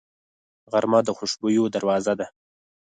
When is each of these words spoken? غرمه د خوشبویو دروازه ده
غرمه 0.71 0.99
د 1.07 1.09
خوشبویو 1.17 1.71
دروازه 1.75 2.13
ده 2.19 2.27